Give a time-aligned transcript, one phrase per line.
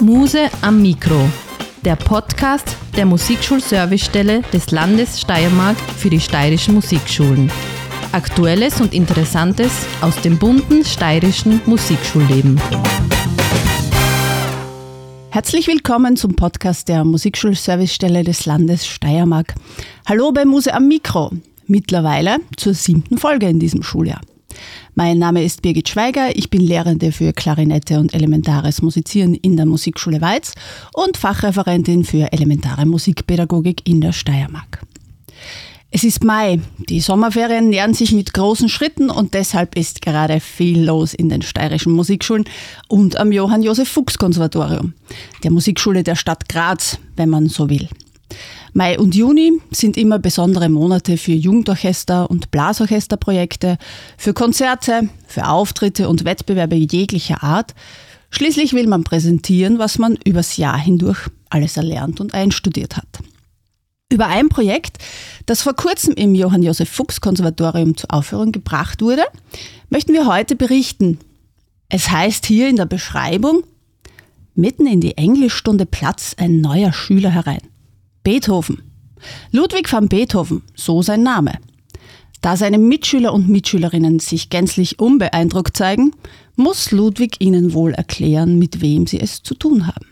[0.00, 1.28] Muse am Mikro,
[1.84, 7.52] der Podcast der Musikschulservicestelle des Landes Steiermark für die steirischen Musikschulen.
[8.12, 12.58] Aktuelles und Interessantes aus dem bunten steirischen Musikschulleben.
[15.28, 19.54] Herzlich willkommen zum Podcast der Musikschulservicestelle des Landes Steiermark.
[20.06, 21.30] Hallo bei Muse am Mikro,
[21.66, 24.22] mittlerweile zur siebten Folge in diesem Schuljahr.
[24.94, 29.64] Mein Name ist Birgit Schweiger, ich bin Lehrende für Klarinette und elementares Musizieren in der
[29.64, 30.52] Musikschule Weiz
[30.92, 34.82] und Fachreferentin für elementare Musikpädagogik in der Steiermark.
[35.92, 40.84] Es ist Mai, die Sommerferien nähern sich mit großen Schritten und deshalb ist gerade viel
[40.84, 42.44] los in den steirischen Musikschulen
[42.88, 44.94] und am Johann Josef Fuchs Konservatorium,
[45.44, 47.88] der Musikschule der Stadt Graz, wenn man so will.
[48.72, 53.78] Mai und Juni sind immer besondere Monate für Jugendorchester und Blasorchesterprojekte,
[54.16, 57.74] für Konzerte, für Auftritte und Wettbewerbe jeglicher Art.
[58.30, 63.08] Schließlich will man präsentieren, was man übers Jahr hindurch alles erlernt und einstudiert hat.
[64.08, 64.98] Über ein Projekt,
[65.46, 69.22] das vor kurzem im Johann Josef Fuchs Konservatorium zur Aufführung gebracht wurde,
[69.88, 71.18] möchten wir heute berichten.
[71.88, 73.64] Es heißt hier in der Beschreibung,
[74.54, 77.69] mitten in die Englischstunde Platz ein neuer Schüler herein.
[78.22, 78.82] Beethoven.
[79.50, 81.58] Ludwig van Beethoven, so sein Name.
[82.42, 86.12] Da seine Mitschüler und Mitschülerinnen sich gänzlich unbeeindruckt zeigen,
[86.56, 90.06] muss Ludwig ihnen wohl erklären, mit wem sie es zu tun haben.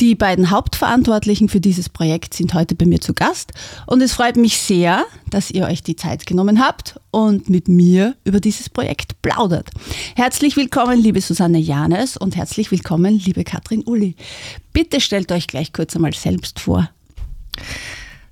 [0.00, 3.52] Die beiden Hauptverantwortlichen für dieses Projekt sind heute bei mir zu Gast
[3.86, 8.16] und es freut mich sehr, dass ihr euch die Zeit genommen habt und mit mir
[8.24, 9.70] über dieses Projekt plaudert.
[10.16, 14.16] Herzlich willkommen, liebe Susanne Janes und herzlich willkommen, liebe Katrin Uli.
[14.72, 16.88] Bitte stellt euch gleich kurz einmal selbst vor.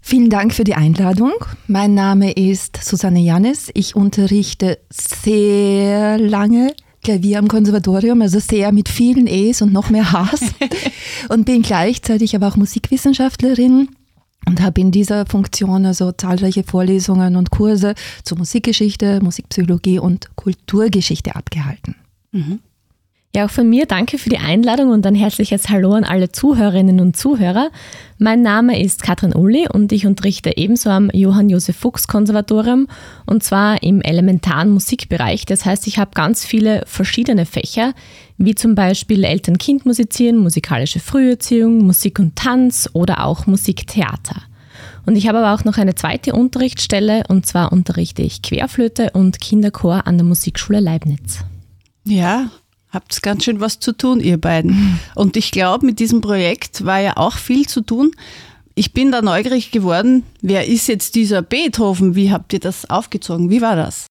[0.00, 1.32] Vielen Dank für die Einladung.
[1.66, 3.70] Mein Name ist Susanne Jannes.
[3.74, 10.12] Ich unterrichte sehr lange Klavier am Konservatorium, also sehr mit vielen E's und noch mehr
[10.12, 10.52] H's
[11.28, 13.88] und bin gleichzeitig aber auch Musikwissenschaftlerin
[14.46, 17.94] und habe in dieser Funktion also zahlreiche Vorlesungen und Kurse
[18.24, 21.96] zur Musikgeschichte, Musikpsychologie und Kulturgeschichte abgehalten.
[22.32, 22.60] Mhm.
[23.32, 26.98] Ja, auch von mir danke für die Einladung und ein herzliches Hallo an alle Zuhörerinnen
[26.98, 27.70] und Zuhörer.
[28.18, 32.88] Mein Name ist Katrin Uli und ich unterrichte ebenso am Johann Josef Fuchs Konservatorium
[33.26, 35.46] und zwar im elementaren Musikbereich.
[35.46, 37.94] Das heißt, ich habe ganz viele verschiedene Fächer,
[38.36, 44.42] wie zum Beispiel Eltern-Kind musizieren, musikalische Früherziehung, Musik und Tanz oder auch Musiktheater.
[45.06, 49.40] Und ich habe aber auch noch eine zweite Unterrichtsstelle und zwar unterrichte ich Querflöte und
[49.40, 51.44] Kinderchor an der Musikschule Leibniz.
[52.02, 52.50] Ja,
[52.92, 54.98] Habt ganz schön was zu tun, ihr beiden.
[55.14, 58.10] Und ich glaube, mit diesem Projekt war ja auch viel zu tun.
[58.74, 60.24] Ich bin da neugierig geworden.
[60.40, 62.14] Wer ist jetzt dieser Beethoven?
[62.14, 63.50] Wie habt ihr das aufgezogen?
[63.50, 64.06] Wie war das?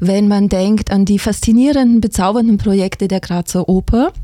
[0.00, 4.14] wenn man denkt an die faszinierenden, bezaubernden Projekte der Grazer Oper.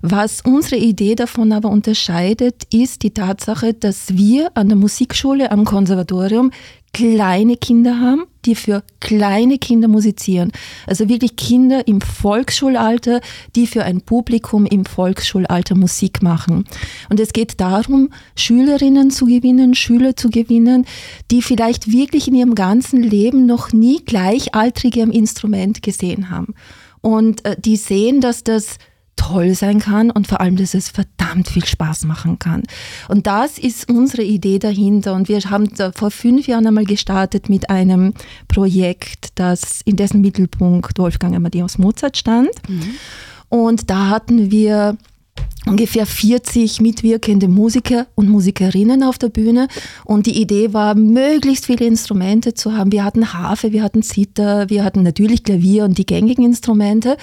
[0.00, 5.66] Was unsere Idee davon aber unterscheidet, ist die Tatsache, dass wir an der Musikschule am
[5.66, 6.50] Konservatorium
[6.92, 10.52] kleine Kinder haben, die für kleine Kinder musizieren.
[10.86, 13.20] Also wirklich Kinder im Volksschulalter,
[13.54, 16.64] die für ein Publikum im Volksschulalter Musik machen.
[17.10, 20.86] Und es geht darum, Schülerinnen zu gewinnen, Schüler zu gewinnen,
[21.30, 26.54] die vielleicht wirklich in ihrem ganzen Leben noch nie Gleichaltrige am Instrument gesehen haben.
[27.00, 28.78] Und äh, die sehen, dass das
[29.18, 32.62] toll sein kann und vor allem, dass es verdammt viel Spaß machen kann.
[33.08, 35.14] Und das ist unsere Idee dahinter.
[35.14, 38.14] Und wir haben vor fünf Jahren einmal gestartet mit einem
[38.46, 42.50] Projekt, das in dessen Mittelpunkt Wolfgang Amadeus Mozart stand.
[42.68, 42.94] Mhm.
[43.50, 44.96] Und da hatten wir
[45.66, 49.68] ungefähr 40 mitwirkende Musiker und Musikerinnen auf der Bühne
[50.04, 52.92] und die Idee war, möglichst viele Instrumente zu haben.
[52.92, 57.16] Wir hatten Harfe, wir hatten Zither, wir hatten natürlich Klavier und die gängigen Instrumente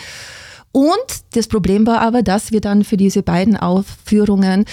[0.76, 4.66] und das Problem war aber, dass wir dann für diese beiden Aufführungen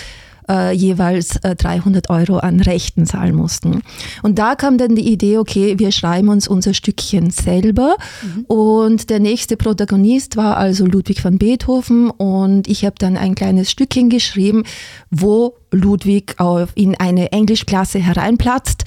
[0.49, 3.83] äh, jeweils äh, 300 Euro an Rechten zahlen mussten.
[4.25, 7.95] Und da kam dann die Idee, okay, wir schreiben uns unser Stückchen selber.
[8.21, 8.45] Mhm.
[8.47, 12.11] Und der nächste Protagonist war also Ludwig van Beethoven.
[12.11, 14.65] Und ich habe dann ein kleines Stückchen geschrieben,
[15.09, 18.83] wo Ludwig auf, in eine Englischklasse hereinplatzt.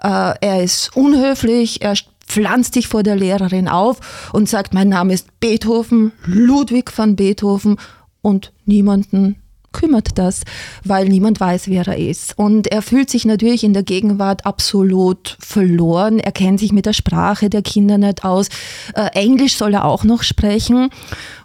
[0.00, 1.96] Äh, er ist unhöflich, er
[2.30, 7.76] pflanzt dich vor der Lehrerin auf und sagt, mein Name ist Beethoven, Ludwig van Beethoven
[8.22, 9.36] und niemanden
[9.72, 10.42] kümmert das,
[10.84, 12.36] weil niemand weiß, wer er ist.
[12.36, 16.18] Und er fühlt sich natürlich in der Gegenwart absolut verloren.
[16.18, 18.48] Er kennt sich mit der Sprache der Kinder nicht aus.
[18.94, 20.90] Äh, Englisch soll er auch noch sprechen.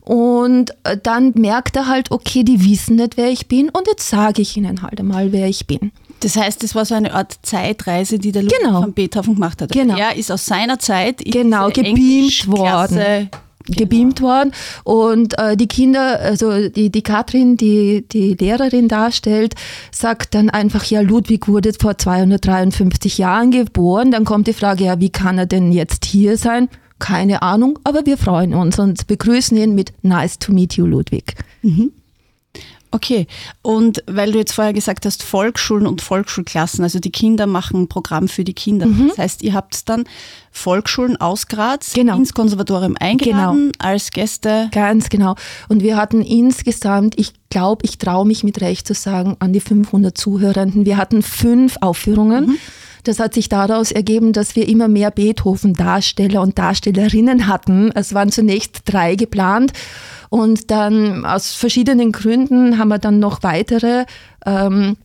[0.02, 4.10] Und äh, dann merkt er halt, okay, die wissen nicht, wer ich bin und jetzt
[4.10, 5.92] sage ich ihnen halt einmal, wer ich bin.
[6.26, 8.82] Das heißt, es war so eine Art Zeitreise, die der Ludwig Genau.
[8.82, 9.72] von Beethoven gemacht hat.
[9.72, 9.96] Genau.
[9.96, 13.30] Er ist aus seiner Zeit in Genau, gebeamt worden.
[13.68, 14.52] gebeamt worden
[14.84, 19.54] und äh, die Kinder, also die, die Katrin, die die Lehrerin darstellt,
[19.92, 24.10] sagt dann einfach, ja, Ludwig wurde vor 253 Jahren geboren.
[24.10, 26.70] Dann kommt die Frage, ja, wie kann er denn jetzt hier sein?
[26.98, 31.36] Keine Ahnung, aber wir freuen uns und begrüßen ihn mit Nice to meet you, Ludwig.
[32.96, 33.28] Okay,
[33.62, 37.88] und weil du jetzt vorher gesagt hast, Volksschulen und Volksschulklassen, also die Kinder machen ein
[37.90, 38.88] Programm für die Kinder.
[39.10, 40.06] Das heißt, ihr habt dann
[40.52, 42.16] Volksschulen aus Graz Genau.
[42.16, 44.70] ins Konservatorium eingeladen als Gäste.
[44.72, 45.36] Ganz genau.
[45.68, 49.62] Und wir hatten insgesamt, ich glaube, ich traue mich mit Recht zu sagen, an die
[49.62, 50.86] 500 Zuhörenden.
[50.86, 52.58] Wir hatten fünf Aufführungen.
[53.06, 57.92] Das hat sich daraus ergeben, dass wir immer mehr Beethoven-Darsteller und Darstellerinnen hatten.
[57.96, 59.72] Es waren zunächst drei geplant
[60.30, 64.06] und dann aus verschiedenen Gründen haben wir dann noch weitere
[64.46, 64.98] ähm,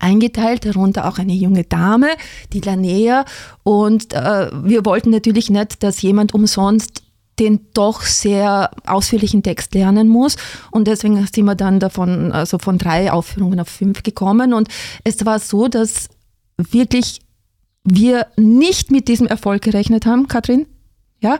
[0.00, 2.08] eingeteilt, darunter auch eine junge Dame,
[2.52, 3.24] die Lanea.
[3.62, 7.03] Und äh, wir wollten natürlich nicht, dass jemand umsonst
[7.38, 10.36] den doch sehr ausführlichen Text lernen muss.
[10.70, 14.54] Und deswegen sind wir dann davon, also von drei Aufführungen auf fünf gekommen.
[14.54, 14.68] Und
[15.02, 16.08] es war so, dass
[16.56, 17.20] wirklich
[17.84, 20.66] wir nicht mit diesem Erfolg gerechnet haben, Katrin.
[21.24, 21.38] Ja,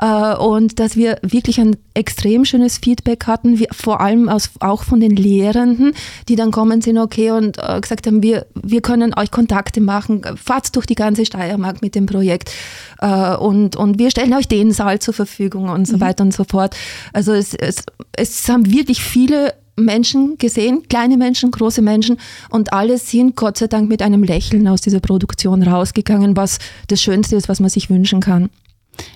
[0.00, 5.00] äh, und dass wir wirklich ein extrem schönes Feedback hatten, vor allem aus, auch von
[5.00, 5.94] den Lehrenden,
[6.28, 10.22] die dann kommen sind, okay, und äh, gesagt haben, wir, wir können euch Kontakte machen,
[10.36, 12.52] fahrt durch die ganze Steiermark mit dem Projekt
[13.00, 16.44] äh, und, und wir stellen euch den Saal zur Verfügung und so weiter und so
[16.44, 16.76] fort.
[17.12, 17.82] Also es, es,
[18.12, 22.18] es haben wirklich viele Menschen gesehen, kleine Menschen, große Menschen
[22.48, 27.02] und alle sind Gott sei Dank mit einem Lächeln aus dieser Produktion rausgegangen, was das
[27.02, 28.50] Schönste ist, was man sich wünschen kann.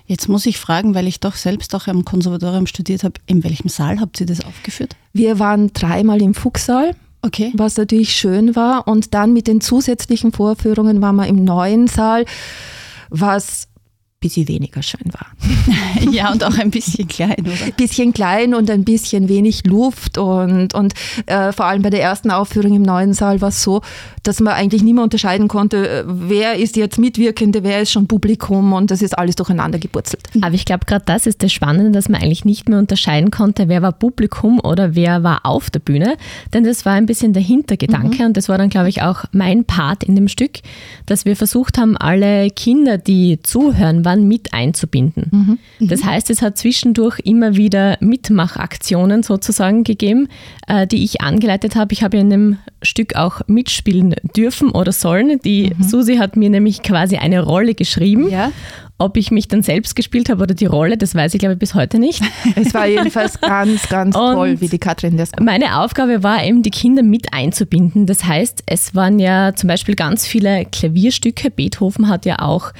[0.07, 3.69] Jetzt muss ich fragen, weil ich doch selbst auch am Konservatorium studiert habe, in welchem
[3.69, 4.97] Saal habt ihr das aufgeführt?
[5.13, 7.53] Wir waren dreimal im Fuchssaal, Okay.
[7.55, 12.25] was natürlich schön war und dann mit den zusätzlichen Vorführungen waren wir im neuen Saal,
[13.11, 13.69] was
[14.21, 15.27] bisschen weniger schön war.
[16.13, 17.73] Ja, und auch ein bisschen klein, oder?
[17.77, 20.95] bisschen klein und ein bisschen wenig Luft und, und
[21.27, 23.83] äh, vor allem bei der ersten Aufführung im neuen Saal war es so,
[24.23, 28.09] dass man eigentlich nicht mehr unterscheiden konnte, äh, wer ist jetzt Mitwirkende, wer ist schon
[28.09, 30.23] Publikum und das ist alles durcheinander gepurzelt.
[30.41, 33.69] Aber ich glaube, gerade das ist das Spannende, dass man eigentlich nicht mehr unterscheiden konnte,
[33.69, 36.17] wer war Publikum oder wer war auf der Bühne.
[36.53, 39.65] Denn das war ein bisschen der Hintergedanke und das war dann, glaube ich, auch mein
[39.65, 40.61] Part in dem Stück,
[41.07, 45.59] dass wir versucht haben, alle Kinder, die zuhören, waren mit einzubinden.
[45.79, 50.29] Das heißt, es hat zwischendurch immer wieder Mitmachaktionen sozusagen gegeben,
[50.67, 51.93] äh, die ich angeleitet habe.
[51.93, 55.39] Ich habe ja in dem Stück auch mitspielen dürfen oder sollen.
[55.45, 58.29] Die Susi hat mir nämlich quasi eine Rolle geschrieben.
[58.29, 58.51] Ja.
[58.99, 61.59] Ob ich mich dann selbst gespielt habe oder die Rolle, das weiß ich glaube ich
[61.59, 62.23] bis heute nicht.
[62.55, 66.71] Es war jedenfalls ganz, ganz toll, wie die Katrin das Meine Aufgabe war eben, die
[66.71, 68.05] Kinder mit einzubinden.
[68.05, 71.51] Das heißt, es waren ja zum Beispiel ganz viele Klavierstücke.
[71.51, 72.73] Beethoven hat ja auch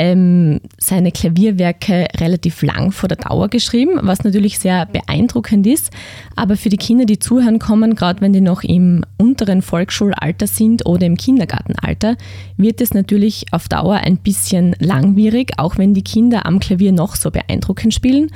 [0.00, 5.90] ähm, seine Klavierwerke relativ lang vor der Dauer geschrieben, was natürlich sehr beeindruckend ist.
[6.36, 10.86] Aber für die Kinder, die zuhören kommen, gerade wenn die noch im unteren Volksschulalter sind
[10.86, 12.16] oder im Kindergartenalter,
[12.56, 17.14] wird es natürlich auf Dauer ein bisschen langwierig, auch wenn die Kinder am Klavier noch
[17.14, 18.30] so beeindruckend spielen.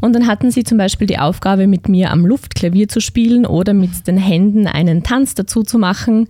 [0.00, 3.74] Und dann hatten sie zum Beispiel die Aufgabe, mit mir am Luftklavier zu spielen oder
[3.74, 6.28] mit den Händen einen Tanz dazu zu machen.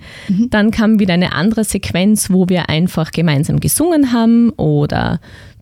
[0.48, 4.77] Dann kam wieder eine andere Sequenz, wo wir einfach gemeinsam gesungen haben oder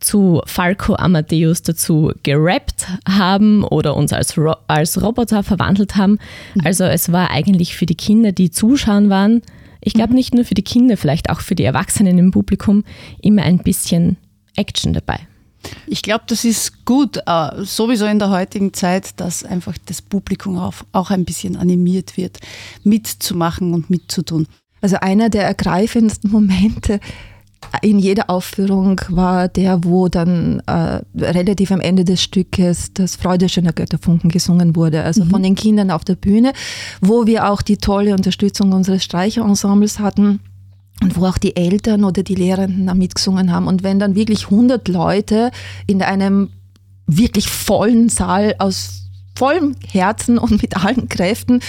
[0.01, 6.19] zu Falco Amadeus dazu gerappt haben oder uns als, Ro als Roboter verwandelt haben.
[6.65, 9.43] Also es war eigentlich für die Kinder, die zuschauen waren,
[9.87, 12.83] ich glaube nicht nur für die Kinder, vielleicht auch für die Erwachsenen im Publikum,
[13.23, 14.17] immer ein bisschen
[14.57, 15.21] Action dabei.
[15.87, 20.59] Ich glaube, das ist gut, äh, sowieso in der heutigen Zeit, dass einfach das Publikum
[20.59, 22.39] auch, auch ein bisschen animiert wird,
[22.83, 24.49] mitzumachen und mitzutun.
[24.81, 26.99] Also einer der ergreifendsten Momente
[27.83, 33.49] in jeder Aufführung war der, wo dann äh, relativ am Ende des Stückes das Freude
[33.49, 36.53] schöner Götterfunken gesungen wurde, also von den Kindern auf der Bühne,
[37.01, 40.41] wo wir auch die tolle Unterstützung unseres Streicherensembles hatten.
[41.03, 43.67] Und wo auch die Eltern oder die Lehrenden da mitgesungen haben.
[43.67, 45.51] Und wenn dann wirklich 100 Leute
[45.87, 46.49] in einem
[47.07, 49.07] wirklich vollen Saal aus
[49.37, 51.61] vollem Herzen und mit allen Kräften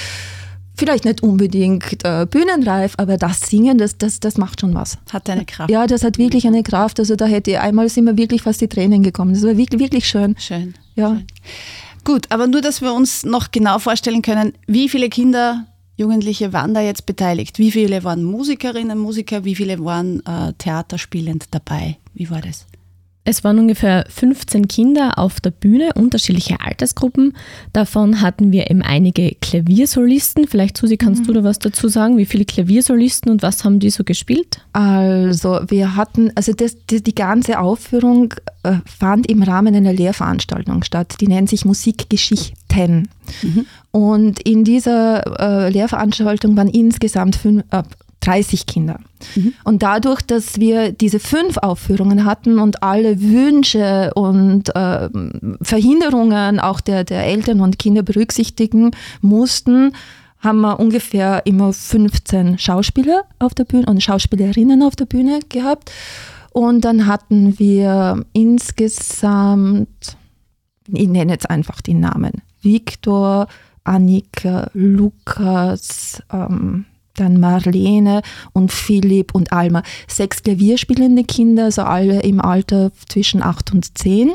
[0.77, 4.97] vielleicht nicht unbedingt äh, bühnenreif, aber das Singen, das, das, das macht schon was.
[5.11, 5.69] Hat eine Kraft.
[5.69, 6.99] Ja, das hat wirklich eine Kraft.
[6.99, 9.33] Also da hätte einmal sind mir wirklich fast die Tränen gekommen.
[9.33, 10.35] Das war wirklich, wirklich schön.
[10.37, 10.75] Schön.
[10.95, 11.19] Ja.
[12.03, 15.65] Gut, aber nur, dass wir uns noch genau vorstellen können, wie viele Kinder,
[15.97, 17.57] Jugendliche waren da jetzt beteiligt?
[17.57, 19.43] Wie viele waren Musikerinnen, Musiker?
[19.43, 21.97] Wie viele waren äh, theaterspielend dabei?
[22.13, 22.67] Wie war das?
[23.27, 27.33] Es waren ungefähr 15 Kinder auf der Bühne, unterschiedliche Altersgruppen.
[27.73, 30.47] Davon hatten wir eben einige Klaviersolisten.
[30.47, 31.27] Vielleicht, Susi, kannst mhm.
[31.27, 32.17] du da was dazu sagen?
[32.17, 34.61] Wie viele Klaviersolisten und was haben die so gespielt?
[34.71, 40.83] Also, wir hatten, also das, die, die ganze Aufführung äh, fand im Rahmen einer Lehrveranstaltung
[40.83, 41.15] statt.
[41.19, 43.09] Die nennt sich Musikgeschichten.
[43.41, 43.65] Mhm.
[43.91, 47.83] Und in dieser äh, Lehrveranstaltung waren insgesamt fünf, äh,
[48.27, 48.99] 30 Kinder.
[49.35, 49.53] Mhm.
[49.63, 55.09] Und dadurch, dass wir diese fünf Aufführungen hatten und alle Wünsche und äh,
[55.61, 58.91] Verhinderungen auch der, der Eltern und Kinder berücksichtigen
[59.21, 59.93] mussten,
[60.39, 65.91] haben wir ungefähr immer 15 Schauspieler auf der Bühne und Schauspielerinnen auf der Bühne gehabt.
[66.51, 70.17] Und dann hatten wir insgesamt,
[70.87, 73.47] ich nenne jetzt einfach die Namen, Viktor,
[73.83, 76.85] Annika, Lukas, ähm,
[77.19, 78.21] dann Marlene
[78.53, 79.83] und Philipp und Alma.
[80.07, 84.33] Sechs klavierspielende Kinder, also alle im Alter zwischen acht und zehn.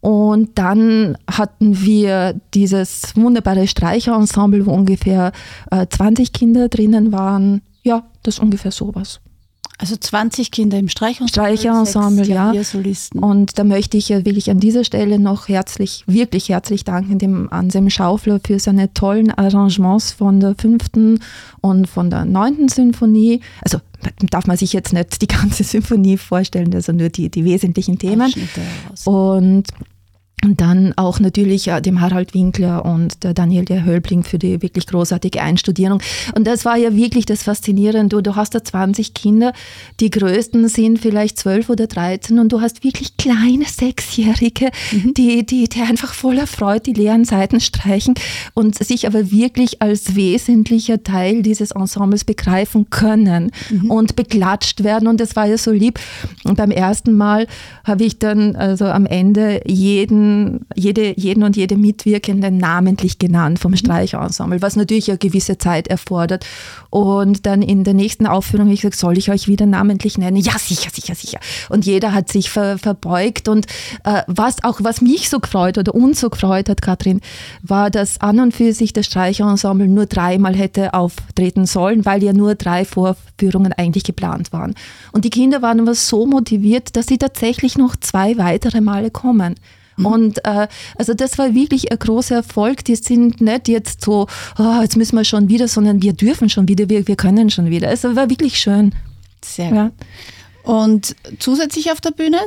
[0.00, 5.32] Und dann hatten wir dieses wunderbare Streicherensemble, wo ungefähr
[5.70, 7.62] äh, 20 Kinder drinnen waren.
[7.82, 9.20] Ja, das ist ungefähr sowas.
[9.80, 12.52] Also 20 Kinder im Streicherensemble, Streicherensemble ja.
[13.12, 17.52] Und da möchte ich ja wirklich an dieser Stelle noch herzlich, wirklich herzlich danken dem
[17.52, 21.20] Anselm Schaufler für seine tollen Arrangements von der fünften
[21.60, 23.40] und von der neunten Symphonie.
[23.62, 23.78] Also
[24.30, 28.34] darf man sich jetzt nicht die ganze Symphonie vorstellen, also nur die, die wesentlichen Themen.
[29.04, 29.68] Und
[30.44, 34.86] und dann auch natürlich äh, dem Harald Winkler und der Daniel Hölbling für die wirklich
[34.86, 36.00] großartige Einstudierung.
[36.34, 38.16] Und das war ja wirklich das Faszinierende.
[38.16, 39.52] Du, du hast da 20 Kinder,
[39.98, 45.14] die größten sind vielleicht 12 oder 13 und du hast wirklich kleine Sechsjährige, mhm.
[45.14, 48.14] die, die, die einfach voller Freude die leeren Seiten streichen
[48.54, 53.90] und sich aber wirklich als wesentlicher Teil dieses Ensembles begreifen können mhm.
[53.90, 55.08] und beklatscht werden.
[55.08, 55.98] Und das war ja so lieb.
[56.44, 57.48] Und beim ersten Mal
[57.84, 60.27] habe ich dann also am Ende jeden
[60.74, 63.76] jede, jeden und jede Mitwirkende namentlich genannt vom mhm.
[63.76, 66.46] Streicherensemble, was natürlich eine gewisse Zeit erfordert.
[66.90, 70.36] Und dann in der nächsten Aufführung habe ich gesagt, soll ich euch wieder namentlich nennen?
[70.36, 71.38] Ja, sicher, sicher, sicher.
[71.68, 73.48] Und jeder hat sich ver, verbeugt.
[73.48, 73.66] Und
[74.04, 77.20] äh, was auch, was mich so gefreut oder uns so gefreut hat, Katrin,
[77.62, 82.32] war, dass an und für sich das Streicherensemble nur dreimal hätte auftreten sollen, weil ja
[82.32, 84.74] nur drei Vorführungen eigentlich geplant waren.
[85.12, 89.54] Und die Kinder waren aber so motiviert, dass sie tatsächlich noch zwei weitere Male kommen.
[89.98, 90.06] Mhm.
[90.06, 92.84] Und äh, also das war wirklich ein großer Erfolg.
[92.84, 94.26] Die sind nicht jetzt so,
[94.58, 97.70] oh, jetzt müssen wir schon wieder, sondern wir dürfen schon wieder, wir, wir können schon
[97.70, 97.90] wieder.
[97.90, 98.94] Es war wirklich schön.
[99.44, 99.76] Sehr gut.
[99.76, 99.90] Ja.
[100.62, 102.38] Und zusätzlich auf der Bühne,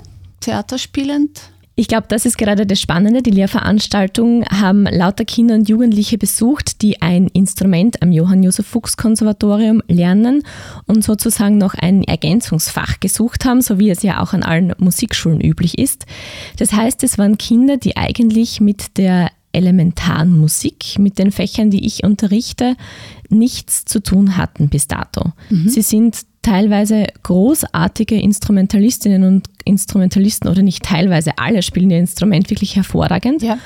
[0.41, 1.50] theaterspielend?
[1.75, 3.21] Ich glaube, das ist gerade das Spannende.
[3.21, 8.97] Die Lehrveranstaltung haben lauter Kinder und Jugendliche besucht, die ein Instrument am Johann Josef Fuchs
[8.97, 10.43] Konservatorium lernen
[10.85, 15.39] und sozusagen noch ein Ergänzungsfach gesucht haben, so wie es ja auch an allen Musikschulen
[15.39, 16.05] üblich ist.
[16.57, 21.85] Das heißt, es waren Kinder, die eigentlich mit der elementaren Musik, mit den Fächern, die
[21.85, 22.75] ich unterrichte,
[23.29, 25.31] nichts zu tun hatten bis dato.
[25.49, 25.69] Mhm.
[25.69, 32.75] Sie sind teilweise großartige Instrumentalistinnen und Instrumentalisten oder nicht teilweise, alle spielen ihr Instrument wirklich
[32.75, 33.41] hervorragend.
[33.41, 33.57] Ja.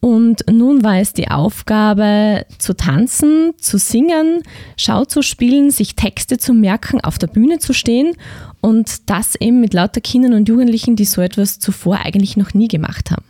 [0.00, 4.42] Und nun war es die Aufgabe, zu tanzen, zu singen,
[4.78, 8.14] Schau zu spielen, sich Texte zu merken, auf der Bühne zu stehen
[8.62, 12.68] und das eben mit lauter Kindern und Jugendlichen, die so etwas zuvor eigentlich noch nie
[12.68, 13.24] gemacht haben.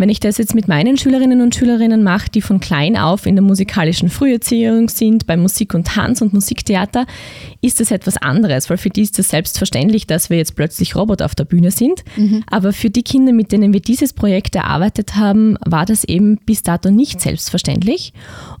[0.00, 3.36] Wenn ich das jetzt mit meinen Schülerinnen und Schülerinnen mache, die von klein auf in
[3.36, 7.04] der musikalischen Früherziehung sind, bei Musik und Tanz und Musiktheater,
[7.60, 11.26] ist das etwas anderes, weil für die ist es selbstverständlich, dass wir jetzt plötzlich Roboter
[11.26, 12.02] auf der Bühne sind.
[12.16, 12.42] Mhm.
[12.46, 16.62] Aber für die Kinder, mit denen wir dieses Projekt erarbeitet haben, war das eben bis
[16.62, 18.14] dato nicht selbstverständlich.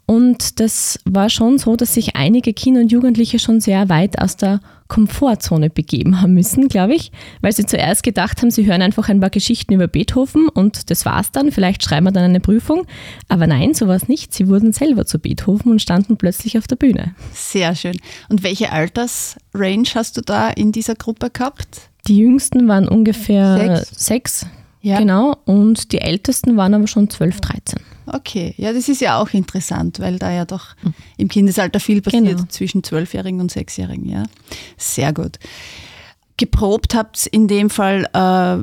[0.04, 4.36] Und das war schon so, dass sich einige Kinder und Jugendliche schon sehr weit aus
[4.36, 9.08] der Komfortzone begeben haben müssen, glaube ich, weil sie zuerst gedacht haben, sie hören einfach
[9.08, 12.86] ein paar Geschichten über Beethoven und das war's dann, vielleicht schreiben wir dann eine Prüfung.
[13.28, 14.34] Aber nein, so war es nicht.
[14.34, 17.14] Sie wurden selber zu Beethoven und standen plötzlich auf der Bühne.
[17.32, 17.96] Sehr schön.
[18.28, 21.82] Und welche Altersrange hast du da in dieser Gruppe gehabt?
[22.08, 24.06] Die jüngsten waren ungefähr sechs.
[24.06, 24.46] sechs
[24.82, 24.98] ja.
[24.98, 25.36] Genau.
[25.44, 27.80] Und die ältesten waren aber schon 12, 13.
[28.06, 30.94] Okay, ja, das ist ja auch interessant, weil da ja doch mhm.
[31.16, 32.44] im Kindesalter viel passiert genau.
[32.48, 34.08] zwischen Zwölfjährigen und Sechsjährigen.
[34.08, 34.24] Ja,
[34.76, 35.38] sehr gut.
[36.38, 38.56] Geprobt habt in dem Fall äh,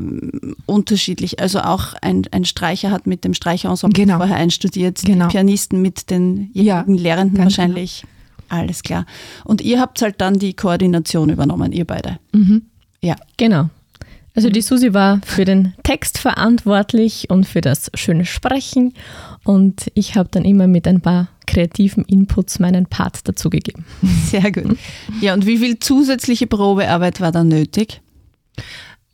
[0.66, 1.40] unterschiedlich.
[1.40, 4.18] Also auch ein, ein Streicher hat mit dem Streicherensemble genau.
[4.18, 5.28] vorher einstudiert, genau.
[5.28, 8.02] Pianisten mit den jeweiligen ja, Lehrenden wahrscheinlich.
[8.02, 8.62] Genau.
[8.62, 9.06] Alles klar.
[9.44, 12.18] Und ihr habt halt dann die Koordination übernommen, ihr beide.
[12.32, 12.64] Mhm.
[13.02, 13.16] Ja.
[13.38, 13.70] Genau.
[14.38, 18.94] Also die Susi war für den Text verantwortlich und für das schöne Sprechen
[19.44, 23.84] und ich habe dann immer mit ein paar kreativen Inputs meinen Part dazugegeben.
[24.30, 24.78] Sehr gut.
[25.22, 28.00] Ja, und wie viel zusätzliche Probearbeit war dann nötig?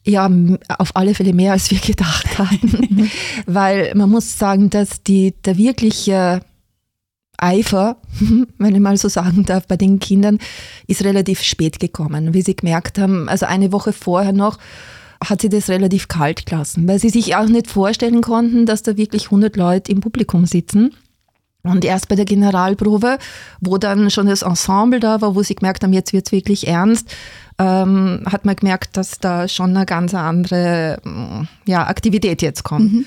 [0.04, 0.30] Ja,
[0.78, 3.10] auf alle Fälle mehr, als wir gedacht hatten.
[3.46, 6.42] Weil man muss sagen, dass die, der wirkliche
[7.38, 7.96] Eifer,
[8.58, 10.40] wenn ich mal so sagen darf, bei den Kindern
[10.86, 12.34] ist relativ spät gekommen.
[12.34, 14.60] Wie sie gemerkt haben, also eine Woche vorher noch,
[15.30, 18.98] hat sie das relativ kalt gelassen, weil sie sich auch nicht vorstellen konnten, dass da
[18.98, 20.94] wirklich 100 Leute im Publikum sitzen.
[21.66, 23.18] Und erst bei der Generalprobe,
[23.62, 26.68] wo dann schon das Ensemble da war, wo sie gemerkt haben, jetzt wird es wirklich
[26.68, 27.16] ernst,
[27.58, 31.02] ähm, hat man gemerkt, dass da schon eine ganz andere
[31.66, 32.92] ja, Aktivität jetzt kommt.
[32.92, 33.06] Mhm.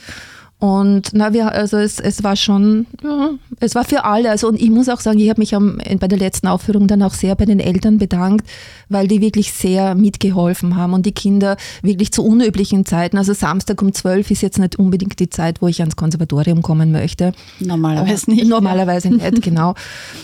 [0.58, 4.30] Und na, wir, also es, es war schon, ja, es war für alle.
[4.30, 7.02] Also und ich muss auch sagen, ich habe mich am, bei der letzten Aufführung dann
[7.02, 8.48] auch sehr bei den Eltern bedankt,
[8.88, 13.18] weil die wirklich sehr mitgeholfen haben und die Kinder wirklich zu unüblichen Zeiten.
[13.18, 16.90] Also Samstag um 12 ist jetzt nicht unbedingt die Zeit, wo ich ans Konservatorium kommen
[16.90, 17.32] möchte.
[17.60, 18.46] Normalerweise nicht.
[18.46, 19.30] Normalerweise ja.
[19.30, 19.74] nicht, genau.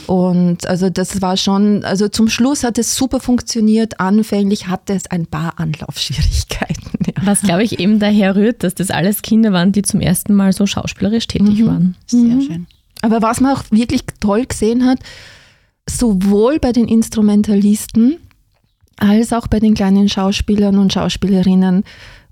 [0.06, 4.00] Und also das war schon, also zum Schluss hat es super funktioniert.
[4.00, 6.82] Anfänglich hatte es ein paar Anlaufschwierigkeiten.
[7.06, 7.12] Ja.
[7.24, 10.34] Was glaube ich eben daher rührt, dass das alles Kinder waren, die zum ersten ersten
[10.34, 11.66] Mal so schauspielerisch tätig mhm.
[11.66, 11.96] waren.
[12.06, 12.42] Sehr mhm.
[12.42, 12.66] schön.
[13.02, 15.00] Aber was man auch wirklich toll gesehen hat,
[15.88, 18.18] sowohl bei den Instrumentalisten
[18.96, 21.82] als auch bei den kleinen Schauspielern und Schauspielerinnen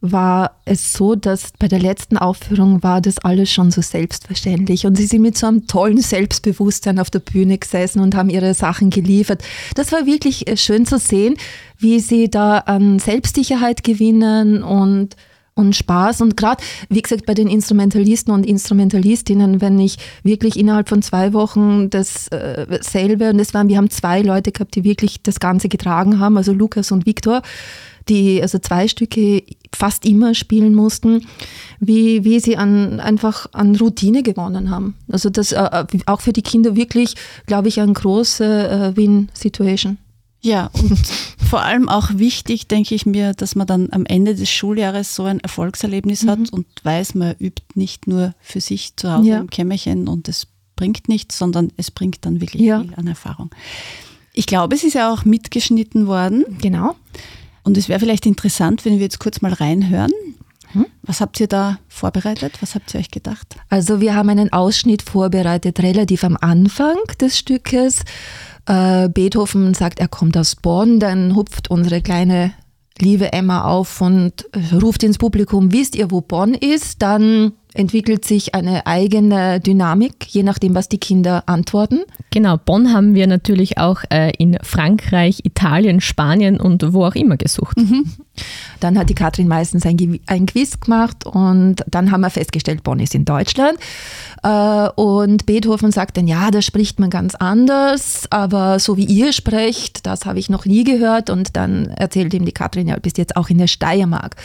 [0.03, 4.97] war es so, dass bei der letzten Aufführung war das alles schon so selbstverständlich und
[4.97, 8.89] sie sind mit so einem tollen Selbstbewusstsein auf der Bühne gesessen und haben ihre Sachen
[8.89, 9.43] geliefert.
[9.75, 11.35] Das war wirklich äh, schön zu sehen,
[11.77, 15.17] wie sie da an Selbstsicherheit gewinnen und
[15.61, 16.21] und Spaß.
[16.21, 21.33] Und gerade, wie gesagt, bei den Instrumentalisten und Instrumentalistinnen, wenn ich wirklich innerhalb von zwei
[21.33, 25.69] Wochen dasselbe, äh, und es waren, wir haben zwei Leute gehabt, die wirklich das Ganze
[25.69, 27.43] getragen haben, also Lukas und Viktor,
[28.09, 29.43] die also zwei Stücke
[29.75, 31.27] fast immer spielen mussten,
[31.79, 34.97] wie, wie sie an, einfach an Routine gewonnen haben.
[35.11, 37.15] Also das äh, auch für die Kinder wirklich,
[37.47, 39.99] glaube ich, eine große äh, Win-Situation.
[40.41, 40.99] Ja, und
[41.49, 45.25] vor allem auch wichtig, denke ich mir, dass man dann am Ende des Schuljahres so
[45.25, 46.31] ein Erfolgserlebnis mhm.
[46.31, 49.41] hat und weiß, man übt nicht nur für sich zu Hause ja.
[49.41, 52.81] im Kämmerchen und es bringt nichts, sondern es bringt dann wirklich ja.
[52.81, 53.51] viel an Erfahrung.
[54.33, 56.45] Ich glaube, es ist ja auch mitgeschnitten worden.
[56.63, 56.95] Genau.
[57.65, 60.13] Und es wäre vielleicht interessant, wenn wir jetzt kurz mal reinhören.
[60.73, 60.87] Hm?
[61.03, 62.55] Was habt ihr da vorbereitet?
[62.61, 63.57] Was habt ihr euch gedacht?
[63.69, 68.05] Also wir haben einen Ausschnitt vorbereitet, relativ am Anfang des Stückes
[68.67, 72.53] äh, Beethoven sagt, er kommt aus Bonn, dann hupft unsere kleine
[73.01, 77.03] liebe Emma auf und ruft ins Publikum, wisst ihr, wo Bonn ist?
[77.03, 82.01] Dann entwickelt sich eine eigene Dynamik, je nachdem, was die Kinder antworten.
[82.31, 87.37] Genau, Bonn haben wir natürlich auch äh, in Frankreich, Italien, Spanien und wo auch immer
[87.37, 87.77] gesucht.
[87.77, 88.07] Mhm.
[88.81, 93.01] Dann hat die Katrin meistens ein, ein Quiz gemacht und dann haben wir festgestellt, Bonn
[93.01, 93.79] ist in Deutschland.
[94.43, 99.33] Äh, und Beethoven sagt dann, ja, da spricht man ganz anders, aber so wie ihr
[99.33, 101.31] sprecht, das habe ich noch nie gehört.
[101.31, 104.37] Und dann erzählt ihm die Katrin, ja, bist jetzt auch in der Steiermark.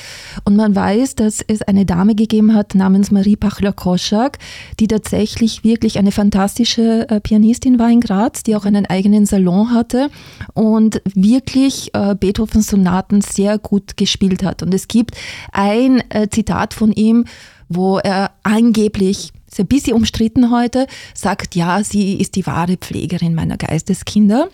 [0.44, 4.40] Und man weiß, dass es eine Dame gegeben hat namens Marie Pachler-Koschak,
[4.80, 9.74] die tatsächlich wirklich eine fantastische äh, Pianistin war in Graz, die auch einen eigenen Salon
[9.74, 10.10] hatte
[10.54, 14.64] und wirklich äh, Beethovens Sonaten sehr gut gespielt hat.
[14.64, 15.16] Und es gibt
[15.52, 17.26] ein Zitat von ihm,
[17.70, 23.36] wo er angeblich ist ein bisschen umstritten heute, sagt, ja, sie ist die wahre Pflegerin
[23.36, 24.50] meiner Geisteskinder.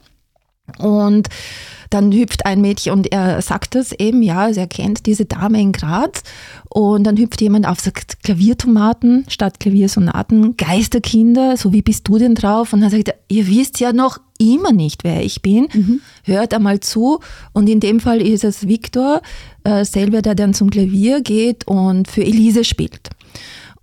[0.77, 1.27] Und
[1.89, 5.71] dann hüpft ein Mädchen und er sagt das eben, ja, er kennt diese Dame in
[5.71, 6.21] Graz.
[6.69, 12.35] Und dann hüpft jemand auf, sagt Klaviertomaten statt Klaviersonaten, Geisterkinder, so wie bist du denn
[12.35, 12.71] drauf?
[12.71, 15.67] Und dann sagt er, ihr wisst ja noch immer nicht, wer ich bin.
[15.71, 16.01] Mhm.
[16.23, 17.19] Hört einmal zu.
[17.53, 19.21] Und in dem Fall ist es Viktor
[19.63, 23.09] äh, selber, der dann zum Klavier geht und für Elise spielt.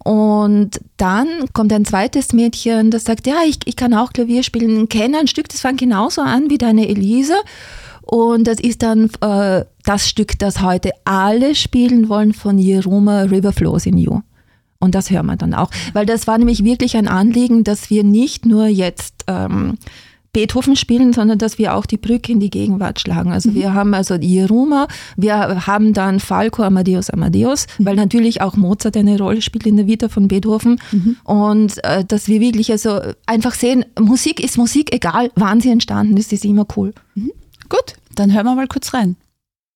[0.04, 4.88] Und dann kommt ein zweites Mädchen, das sagt, ja, ich, ich kann auch Klavier spielen,
[4.88, 7.34] kenne ein Stück, das fängt genauso an wie deine Elise.
[8.02, 13.52] Und das ist dann äh, das Stück, das heute alle spielen wollen von Jeroma River
[13.52, 14.20] Flows in You.
[14.80, 15.70] Und das hören wir dann auch.
[15.92, 19.76] Weil das war nämlich wirklich ein Anliegen, dass wir nicht nur jetzt ähm,
[20.38, 23.32] Beethoven spielen, sondern dass wir auch die Brücke in die Gegenwart schlagen.
[23.32, 23.54] Also mhm.
[23.56, 27.86] wir haben also die Jeruma, wir haben dann Falco, Amadeus, Amadeus, mhm.
[27.86, 30.80] weil natürlich auch Mozart eine Rolle spielt in der Vita von Beethoven.
[30.92, 31.16] Mhm.
[31.24, 36.16] Und äh, dass wir wirklich also einfach sehen, Musik ist Musik, egal wann sie entstanden
[36.16, 36.94] ist, ist immer cool.
[37.16, 37.32] Mhm.
[37.68, 39.16] Gut, dann hören wir mal kurz rein.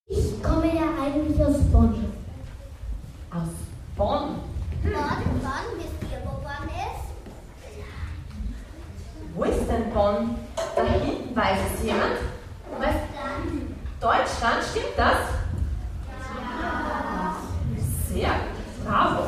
[0.07, 1.95] Ich komme ja eigentlich aus Bonn.
[3.33, 3.49] Aus
[3.97, 4.37] Bonn?
[4.85, 4.93] Bonn,
[5.43, 7.03] Bonn, wisst ihr, wo Bonn ist?
[9.35, 10.42] Wo ist denn Bonn?
[10.75, 12.17] Da hinten weiß es jemand.
[12.79, 12.97] Weiß
[14.01, 15.19] Deutschland, stimmt das?
[16.61, 17.37] Ja.
[18.09, 19.23] Sehr gut, bravo.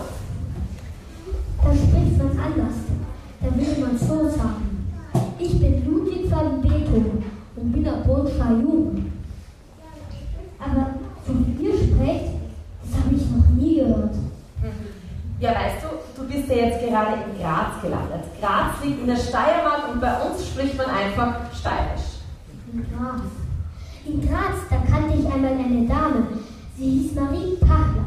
[1.62, 2.74] Dann spricht man anders.
[3.40, 4.92] Dann will man so sagen.
[5.38, 7.24] Ich bin Ludwig van Beethoven
[7.56, 9.12] und bin ein Burscher Jugend.
[10.58, 10.94] Aber
[11.26, 12.34] so wie ihr sprecht,
[12.82, 14.14] das habe ich noch nie gehört.
[14.14, 14.93] Mhm
[15.40, 18.24] sprecht, weißt du, du bist ja jetzt gerade in Graz gelandet.
[18.40, 22.22] Graz liegt in der Steiermark und bei uns spricht man einfach steirisch.
[22.72, 23.22] In Graz.
[24.06, 26.28] In Graz, da kannte ich einmal eine Dame.
[26.76, 28.04] Sie hieß Marie Pachler.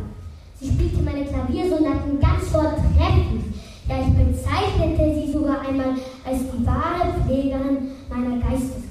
[0.59, 3.43] Sie spielte meine Klaviersonaten ganz vortrefflich.
[3.87, 8.87] Ja, ich bezeichnete sie sogar einmal als die wahre Pflegerin meiner Geisteskinder.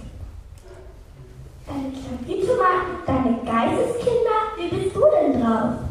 [1.66, 4.38] Deine Klaviersonaten, deine Geisteskinder?
[4.57, 5.86] Wie bist du denn drauf?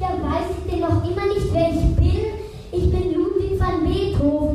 [0.00, 2.24] Ja, weiß ich denn noch immer nicht, wer ich bin?
[2.72, 4.53] Ich bin Ludwig van Beethoven,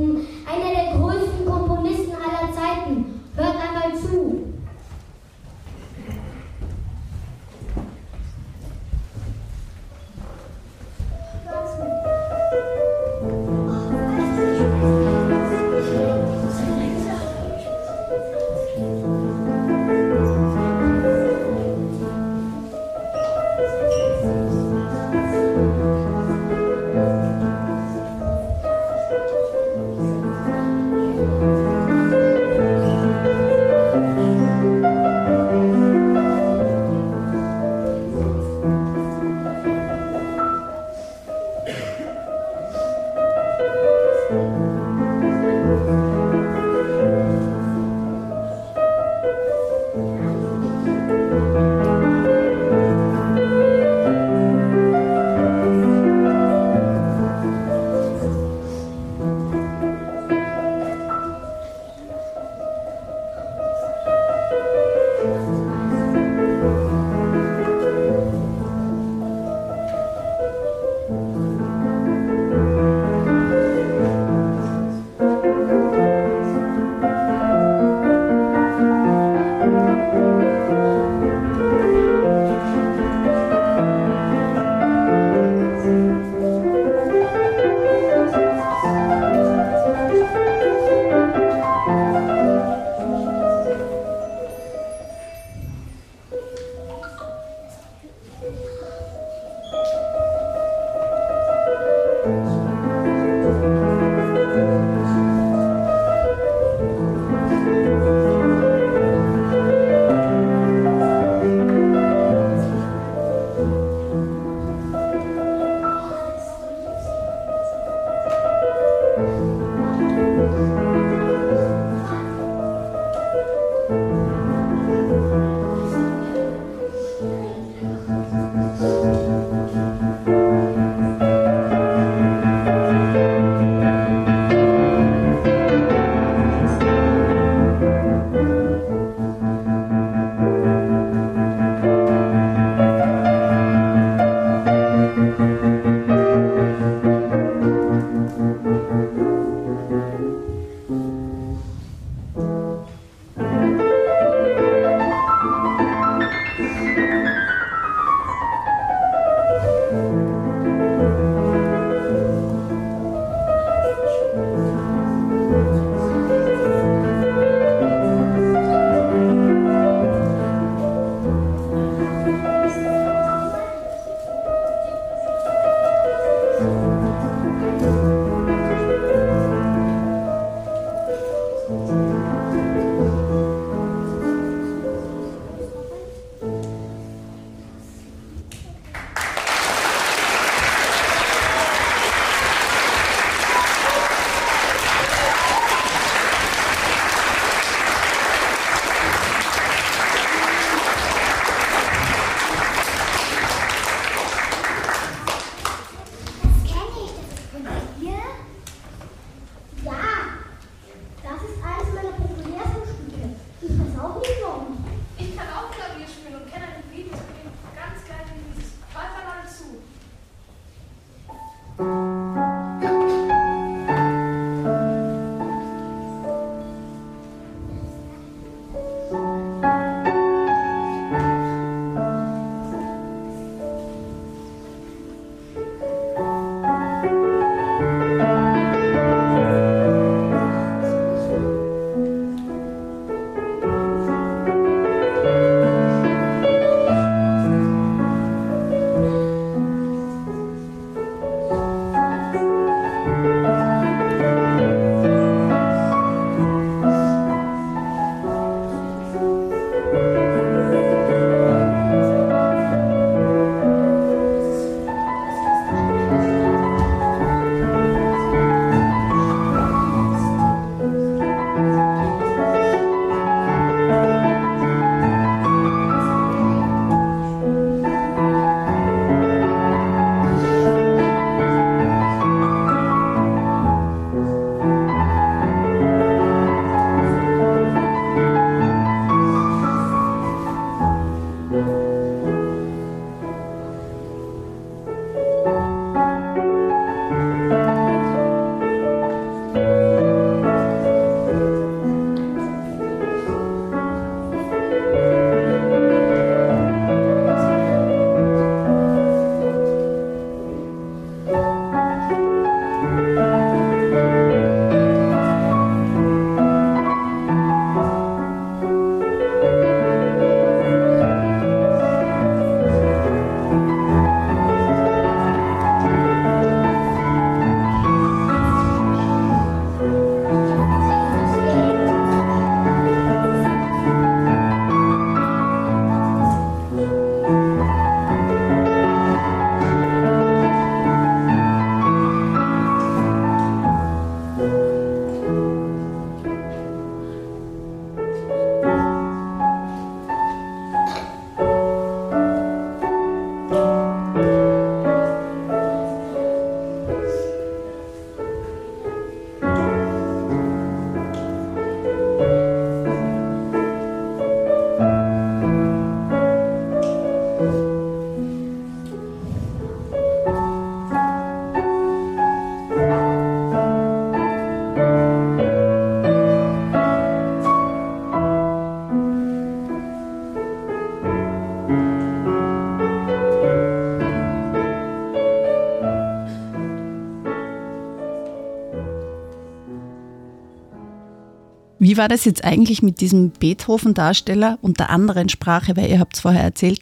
[392.00, 395.78] war das jetzt eigentlich mit diesem Beethoven-Darsteller und der anderen Sprache?
[395.78, 396.82] Weil ihr habt es vorher erzählt,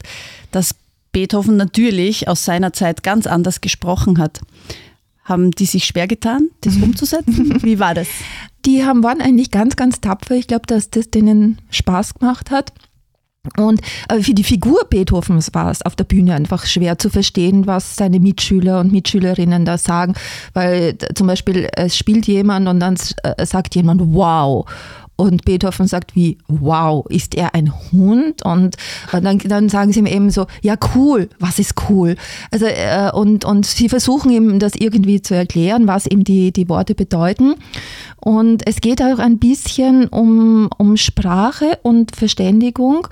[0.52, 0.76] dass
[1.12, 4.40] Beethoven natürlich aus seiner Zeit ganz anders gesprochen hat.
[5.24, 6.84] Haben die sich schwer getan, das Mhm.
[6.84, 7.62] umzusetzen?
[7.64, 8.08] Wie war das?
[8.66, 10.36] Die haben, waren eigentlich ganz, ganz tapfer.
[10.36, 12.72] Ich glaube, dass das denen Spaß gemacht hat.
[13.56, 17.66] Und äh, für die Figur Beethovens war es auf der Bühne einfach schwer zu verstehen,
[17.66, 20.16] was seine Mitschüler und Mitschülerinnen da sagen,
[20.54, 24.66] weil zum Beispiel es spielt jemand und dann äh, sagt jemand Wow.
[25.18, 28.46] Und Beethoven sagt wie, wow, ist er ein Hund?
[28.46, 28.78] Und
[29.12, 32.16] dann, dann sagen sie ihm eben so, ja cool, was ist cool?
[32.52, 36.70] Also, äh, und, und sie versuchen ihm das irgendwie zu erklären, was ihm die, die
[36.70, 37.56] Worte bedeuten.
[38.22, 43.08] Und es geht auch ein bisschen um, um Sprache und Verständigung.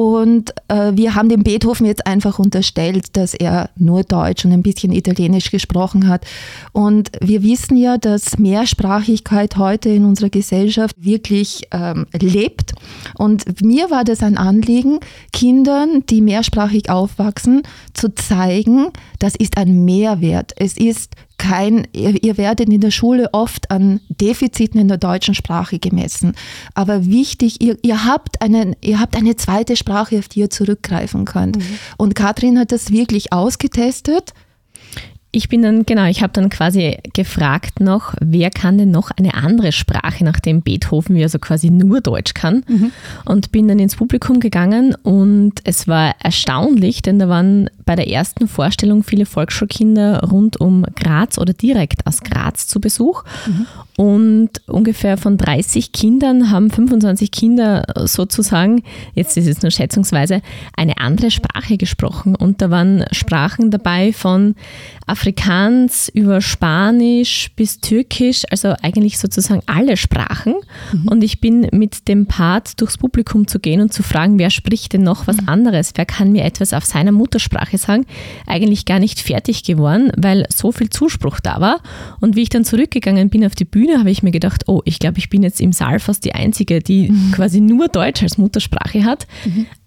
[0.00, 4.62] Und äh, wir haben dem Beethoven jetzt einfach unterstellt, dass er nur Deutsch und ein
[4.62, 6.24] bisschen Italienisch gesprochen hat.
[6.72, 12.72] Und wir wissen ja, dass Mehrsprachigkeit heute in unserer Gesellschaft wirklich ähm, lebt.
[13.18, 15.00] Und mir war das ein Anliegen,
[15.34, 17.60] Kindern, die mehrsprachig aufwachsen,
[17.92, 18.86] zu zeigen,
[19.18, 20.54] das ist ein Mehrwert.
[20.56, 25.34] Es ist kein, ihr, ihr werdet in der Schule oft an Defiziten in der deutschen
[25.34, 26.34] Sprache gemessen.
[26.74, 31.24] Aber wichtig, ihr, ihr, habt einen, ihr habt eine zweite Sprache, auf die ihr zurückgreifen
[31.24, 31.56] könnt.
[31.96, 34.34] Und Katrin hat das wirklich ausgetestet.
[35.32, 39.34] Ich bin dann, genau, ich habe dann quasi gefragt noch, wer kann denn noch eine
[39.34, 42.64] andere Sprache, nachdem Beethoven ja so quasi nur Deutsch kann.
[43.24, 48.08] Und bin dann ins Publikum gegangen und es war erstaunlich, denn da waren bei der
[48.08, 53.22] ersten Vorstellung viele Volksschulkinder rund um Graz oder direkt aus Graz zu Besuch.
[53.96, 58.82] Und ungefähr von 30 Kindern haben 25 Kinder sozusagen,
[59.14, 60.40] jetzt ist es nur schätzungsweise,
[60.76, 62.34] eine andere Sprache gesprochen.
[62.34, 64.54] Und da waren Sprachen dabei von
[65.06, 65.19] Afrikaans
[66.14, 70.54] über Spanisch bis Türkisch, also eigentlich sozusagen alle Sprachen.
[71.06, 74.92] Und ich bin mit dem Part durchs Publikum zu gehen und zu fragen, wer spricht
[74.92, 75.92] denn noch was anderes?
[75.94, 78.06] Wer kann mir etwas auf seiner Muttersprache sagen?
[78.46, 81.80] Eigentlich gar nicht fertig geworden, weil so viel Zuspruch da war.
[82.20, 84.98] Und wie ich dann zurückgegangen bin auf die Bühne, habe ich mir gedacht, oh, ich
[84.98, 89.04] glaube, ich bin jetzt im Saal fast die Einzige, die quasi nur Deutsch als Muttersprache
[89.04, 89.26] hat.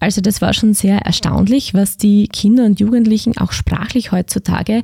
[0.00, 4.82] Also das war schon sehr erstaunlich, was die Kinder und Jugendlichen auch sprachlich heutzutage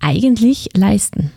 [0.00, 1.30] eigentlich leisten.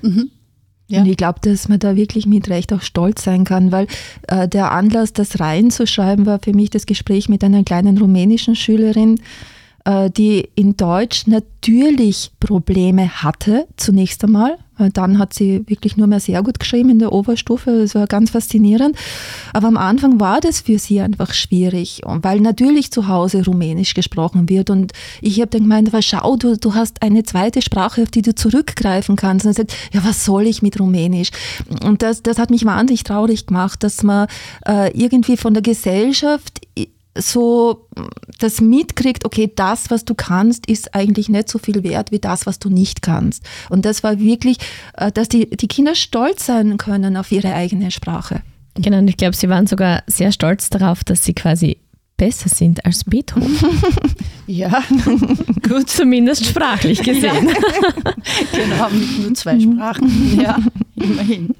[0.88, 1.00] Ja.
[1.00, 3.88] Und ich glaube, dass man da wirklich mit Recht auch stolz sein kann, weil
[4.28, 9.21] äh, der Anlass, das reinzuschreiben, war für mich das Gespräch mit einer kleinen rumänischen Schülerin,
[9.86, 14.58] äh, die in Deutsch natürlich Probleme hatte, zunächst einmal.
[14.82, 17.82] Weil Dann hat sie wirklich nur mehr sehr gut geschrieben in der Oberstufe.
[17.82, 18.98] Das war ganz faszinierend.
[19.54, 24.50] Aber am Anfang war das für sie einfach schwierig, weil natürlich zu Hause Rumänisch gesprochen
[24.50, 24.70] wird.
[24.70, 24.91] Und
[25.22, 28.34] ich habe dann gemeint, aber schau, du, du hast eine zweite Sprache, auf die du
[28.34, 29.46] zurückgreifen kannst.
[29.46, 31.30] Und sie sagt, ja, was soll ich mit Rumänisch?
[31.84, 34.28] Und das, das hat mich wahnsinnig traurig gemacht, dass man
[34.65, 36.62] äh, irgendwie von der Gesellschaft
[37.17, 37.88] so
[38.39, 42.45] das mitkriegt, okay, das, was du kannst, ist eigentlich nicht so viel wert wie das,
[42.45, 43.43] was du nicht kannst.
[43.69, 44.58] Und das war wirklich,
[44.95, 48.41] äh, dass die, die Kinder stolz sein können auf ihre eigene Sprache.
[48.76, 51.78] Genau, und ich glaube, sie waren sogar sehr stolz darauf, dass sie quasi
[52.21, 53.58] besser sind als Beethoven.
[54.47, 54.84] Ja,
[55.69, 55.89] gut.
[55.89, 57.47] Zumindest sprachlich gesehen.
[58.52, 60.41] Genau, mit nur zwei Sprachen.
[60.41, 60.58] Ja,
[60.97, 61.56] immerhin.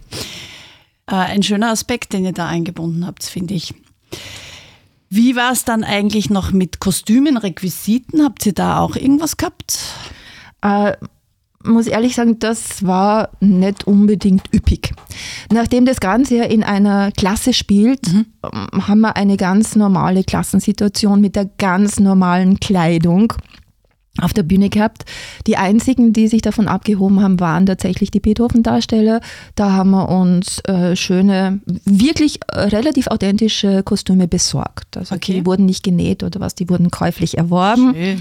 [1.08, 3.74] Äh, ein schöner Aspekt, den ihr da eingebunden habt, finde ich.
[5.14, 8.24] Wie war es dann eigentlich noch mit Kostümen, Requisiten?
[8.24, 9.78] Habt ihr da auch irgendwas gehabt?
[10.62, 10.94] Äh,
[11.66, 14.94] muss ehrlich sagen, das war nicht unbedingt üppig.
[15.52, 21.20] Nachdem das Ganze ja in einer Klasse spielt, ähm, haben wir eine ganz normale Klassensituation
[21.20, 23.34] mit der ganz normalen Kleidung
[24.20, 25.06] auf der Bühne gehabt.
[25.48, 29.22] Die einzigen, die sich davon abgehoben haben, waren tatsächlich die Beethoven-Darsteller.
[29.56, 34.98] Da haben wir uns äh, schöne, wirklich äh, relativ authentische Kostüme besorgt.
[34.98, 35.34] Also Okay.
[35.36, 37.94] die wurden nicht genäht oder was, die wurden käuflich erworben.
[37.96, 38.20] Schön.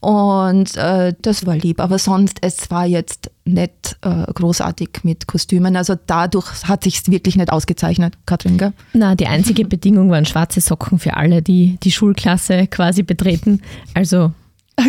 [0.00, 1.80] Und äh, das war lieb.
[1.80, 5.74] Aber sonst, es war jetzt nicht äh, großartig mit Kostümen.
[5.76, 8.58] Also dadurch hat sich wirklich nicht ausgezeichnet, Katrin.
[8.58, 8.72] Gell?
[8.92, 13.60] Na, die einzige Bedingung waren schwarze Socken für alle, die die Schulklasse quasi betreten.
[13.94, 14.32] Also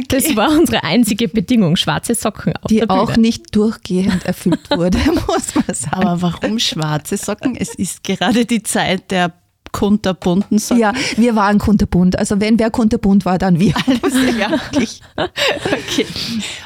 [0.07, 2.99] das war unsere einzige Bedingung, schwarze Socken auf Die der Bühne.
[3.01, 5.93] auch nicht durchgehend erfüllt wurde, muss man sagen.
[5.95, 7.55] Aber warum schwarze Socken?
[7.55, 9.33] Es ist gerade die Zeit der
[9.73, 10.81] kunterbunten Socken.
[10.81, 12.17] Ja, wir waren kunterbunt.
[12.17, 13.73] Also wenn wer kunterbunt war, dann wir.
[14.39, 15.01] ja, wirklich.
[15.17, 16.05] Okay.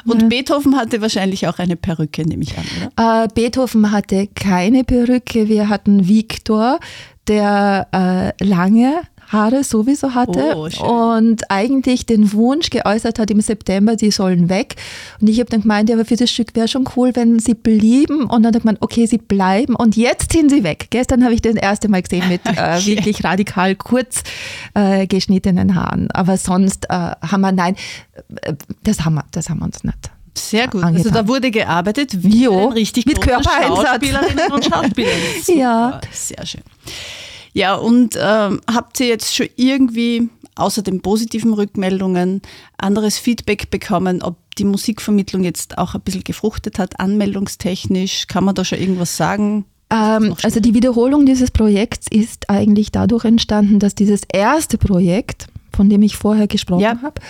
[0.06, 2.65] Und Beethoven hatte wahrscheinlich auch eine Perücke, nehme ich an,
[2.97, 3.23] oder?
[3.23, 5.47] Äh, Beethoven hatte keine Perücke.
[5.47, 6.80] Wir hatten Viktor,
[7.27, 10.69] der äh, lange Haare sowieso hatte Oh,
[11.15, 14.75] und eigentlich den Wunsch geäußert hat im September, die sollen weg.
[15.19, 17.53] Und ich habe dann gemeint, ja, aber für das Stück wäre schon cool, wenn sie
[17.53, 18.25] blieben.
[18.25, 20.87] Und dann hat man, okay, sie bleiben und jetzt sind sie weg.
[20.89, 24.23] Gestern habe ich das erste Mal gesehen mit äh, wirklich radikal kurz
[24.73, 26.09] äh, geschnittenen Haaren.
[26.11, 27.75] Aber sonst äh, haben wir, nein,
[28.41, 29.97] äh, das haben wir, das haben wir uns nicht.
[30.35, 30.83] Sehr gut.
[30.83, 31.07] Angetan.
[31.07, 33.87] Also da wurde gearbeitet wie Jo, richtig mit Körpereinsatz.
[33.87, 35.11] Schauspielerinnen und Schauspielern.
[35.47, 35.99] Ja.
[36.11, 36.61] Sehr schön.
[37.57, 42.43] Ja, und ähm, habt ihr jetzt schon irgendwie außer den positiven Rückmeldungen
[42.77, 48.27] anderes Feedback bekommen, ob die Musikvermittlung jetzt auch ein bisschen gefruchtet hat, anmeldungstechnisch?
[48.27, 49.65] Kann man da schon irgendwas sagen?
[49.89, 55.89] Ähm, also die Wiederholung dieses Projekts ist eigentlich dadurch entstanden, dass dieses erste Projekt, von
[55.89, 56.97] dem ich vorher gesprochen Ja.
[57.03, 57.21] habe,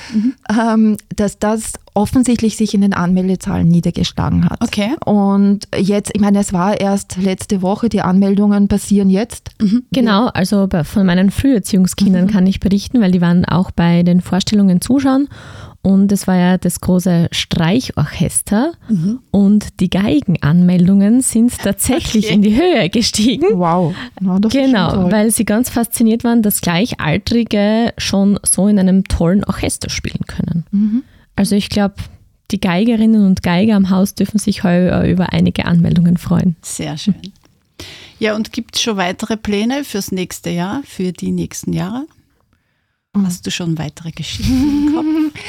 [0.49, 4.61] ähm, dass das offensichtlich sich in den Anmeldezahlen niedergeschlagen hat.
[4.63, 4.95] Okay.
[5.03, 9.49] Und jetzt, ich meine, es war erst letzte Woche, die Anmeldungen passieren jetzt.
[9.91, 14.79] Genau, also von meinen Früherziehungskindern kann ich berichten, weil die waren auch bei den Vorstellungen
[14.79, 15.27] zuschauen.
[15.87, 18.73] Und es war ja das große Streichorchester
[19.31, 22.33] und die Geigenanmeldungen sind tatsächlich Okay.
[22.33, 23.45] in die Höhe gestiegen.
[23.53, 23.95] Wow.
[24.21, 29.89] Schon Genau, weil sie ganz fasziniert waren, dass Gleichaltrige schon so in einem tollen Orchester
[29.89, 30.65] spielen können.
[30.71, 31.03] Mhm.
[31.37, 31.95] Also ich glaube,
[32.51, 36.57] die Geigerinnen und Geiger am Haus dürfen sich heuer über einige Anmeldungen freuen.
[36.63, 37.15] Sehr schön.
[38.19, 42.07] Ja, und gibt es schon weitere Pläne fürs nächste Jahr, für die nächsten Jahre?
[43.25, 44.95] Hast du schon weitere Geschichten im
[45.31, 45.41] Kopf?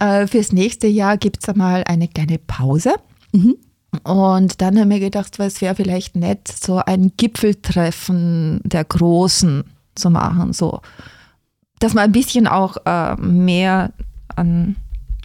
[0.00, 2.94] Äh, fürs nächste Jahr gibt es einmal eine kleine Pause.
[3.32, 3.56] Mhm.
[4.02, 10.10] Und dann haben wir gedacht, es wäre vielleicht nett, so ein Gipfeltreffen der Großen zu
[10.10, 10.52] machen.
[10.52, 10.80] So,
[11.78, 13.92] dass man ein bisschen auch äh, mehr
[14.34, 14.76] an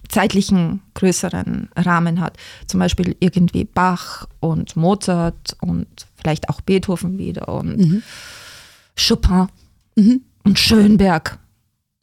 [0.08, 2.38] zeitlichen größeren Rahmen hat.
[2.68, 8.04] Zum Beispiel irgendwie Bach und Mozart und vielleicht auch Beethoven wieder und Mhm.
[8.98, 9.48] Chopin
[10.44, 11.40] und Schönberg.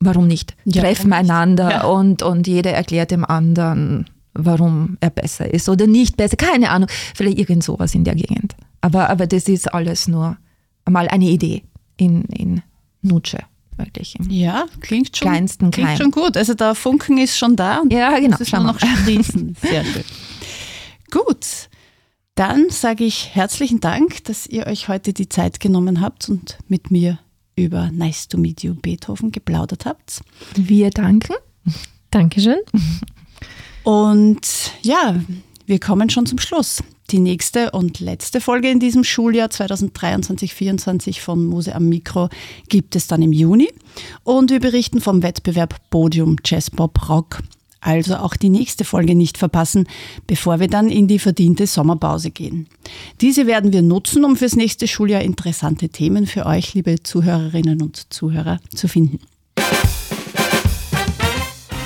[0.00, 0.54] Warum nicht?
[0.64, 1.84] Ja, Treffen einander Ja.
[1.84, 6.36] und, und jeder erklärt dem anderen, warum er besser ist oder nicht besser.
[6.36, 6.88] Keine Ahnung.
[7.14, 8.54] Vielleicht irgend sowas in der Gegend.
[8.80, 10.36] Aber, aber das ist alles nur
[10.84, 11.64] einmal eine Idee
[11.96, 12.62] in, in
[13.02, 13.38] Nutsche.
[13.76, 14.16] Wirklich.
[14.28, 15.96] Ja, klingt schon, Kleinsten klingt Keim.
[15.98, 16.36] schon gut.
[16.36, 18.36] Also der Funken ist schon da Ja, genau.
[18.44, 18.96] Schauen nur wir noch mal.
[19.02, 19.56] sprießen.
[19.60, 20.04] Sehr schön.
[21.10, 21.46] Gut,
[22.34, 26.90] dann sage ich herzlichen Dank, dass ihr euch heute die Zeit genommen habt und mit
[26.90, 27.18] mir
[27.58, 30.20] über Nice to Meet You Beethoven geplaudert habt.
[30.54, 31.34] Wir danken.
[32.10, 32.58] Dankeschön.
[33.84, 35.16] Und ja,
[35.66, 36.82] wir kommen schon zum Schluss.
[37.10, 42.28] Die nächste und letzte Folge in diesem Schuljahr 2023-24 von Muse am Mikro
[42.68, 43.68] gibt es dann im Juni.
[44.24, 47.42] Und wir berichten vom Wettbewerb Podium Jazz Pop Rock.
[47.80, 49.86] Also auch die nächste Folge nicht verpassen,
[50.26, 52.66] bevor wir dann in die verdiente Sommerpause gehen.
[53.20, 58.12] Diese werden wir nutzen, um fürs nächste Schuljahr interessante Themen für euch, liebe Zuhörerinnen und
[58.12, 59.20] Zuhörer, zu finden.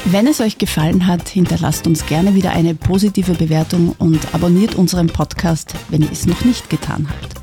[0.07, 5.07] Wenn es euch gefallen hat, hinterlasst uns gerne wieder eine positive Bewertung und abonniert unseren
[5.07, 7.35] Podcast, wenn ihr es noch nicht getan habt.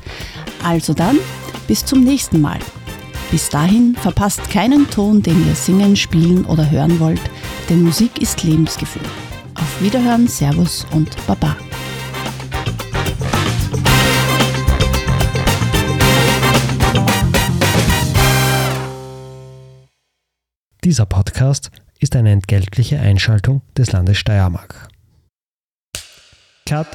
[0.62, 1.18] Also dann,
[1.66, 2.58] bis zum nächsten Mal.
[3.30, 7.20] Bis dahin verpasst keinen Ton, den ihr singen, spielen oder hören wollt,
[7.68, 9.06] denn Musik ist Lebensgefühl.
[9.54, 11.56] Auf Wiederhören, Servus und Baba.
[20.82, 21.70] Dieser Podcast
[22.00, 24.88] ist eine entgeltliche Einschaltung des Landes Steiermark.
[26.66, 26.88] Cut.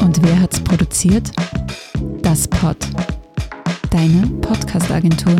[0.00, 1.30] Und wer hat's produziert?
[2.34, 2.76] Das Pod.
[3.90, 5.36] Deine Podcast-Agentur.